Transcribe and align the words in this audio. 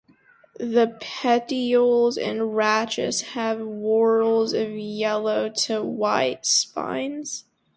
The 0.57 0.97
petioles 0.99 2.17
and 2.17 2.55
rachis 2.55 3.21
have 3.33 3.59
whorls 3.59 4.51
of 4.53 4.71
yellow 4.75 5.47
to 5.47 5.83
white 5.83 6.43
spines. 6.47 7.45